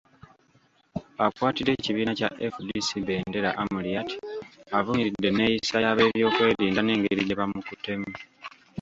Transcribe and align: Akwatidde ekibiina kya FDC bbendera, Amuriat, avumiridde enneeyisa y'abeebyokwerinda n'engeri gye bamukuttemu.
Akwatidde 1.25 1.71
ekibiina 1.75 2.11
kya 2.19 2.29
FDC 2.53 2.87
bbendera, 3.01 3.49
Amuriat, 3.61 4.09
avumiridde 4.77 5.27
enneeyisa 5.31 5.77
y'abeebyokwerinda 5.83 6.81
n'engeri 6.83 7.21
gye 7.27 7.37
bamukuttemu. 7.39 8.09